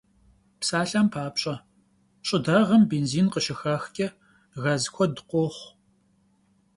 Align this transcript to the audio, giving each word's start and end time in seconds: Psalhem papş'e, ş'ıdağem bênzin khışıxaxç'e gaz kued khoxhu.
Psalhem 0.59 1.07
papş'e, 1.13 1.55
ş'ıdağem 2.27 2.83
bênzin 2.89 3.27
khışıxaxç'e 3.33 4.07
gaz 4.63 4.83
kued 4.95 5.15
khoxhu. 5.29 5.67